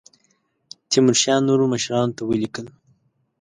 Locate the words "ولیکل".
2.25-2.65